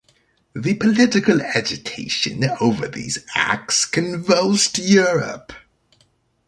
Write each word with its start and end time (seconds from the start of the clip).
The 0.55 0.73
political 0.73 1.43
agitation 1.43 2.43
over 2.59 2.87
these 2.87 3.19
acts 3.35 3.85
convulsed 3.85 4.79
Europe. 4.79 5.53